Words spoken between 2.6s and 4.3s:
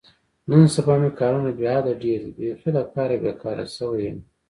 له کاره بېگاره شوی یم.